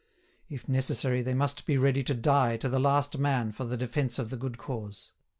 [0.49, 4.17] If necessary they must be ready to die to the last man for the defence
[4.17, 5.11] of the good cause.